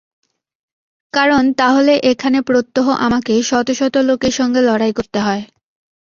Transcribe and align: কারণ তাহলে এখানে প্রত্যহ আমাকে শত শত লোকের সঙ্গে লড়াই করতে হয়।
কারণ 1.13 1.43
তাহলে 1.53 1.93
এখানে 2.11 2.39
প্রত্যহ 2.41 2.87
আমাকে 3.05 3.33
শত 3.41 3.67
শত 3.71 3.95
লোকের 4.09 4.33
সঙ্গে 4.39 4.61
লড়াই 4.61 4.93
করতে 4.93 5.19
হয়। 5.19 5.43